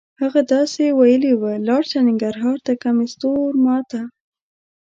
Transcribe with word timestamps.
هغه 0.21 0.41
داسې 0.53 0.83
ویلې 0.99 1.33
وه: 1.41 1.53
لاړ 1.67 1.81
شه 1.89 1.99
ننګرهار 2.07 2.57
ته 2.65 2.73
کمیس 2.83 3.11
تور 3.21 3.51
ما 3.65 3.77
ته. 3.89 4.01